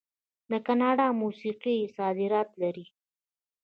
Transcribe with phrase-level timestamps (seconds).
[0.51, 2.85] د کاناډا موسیقي صادرات لري.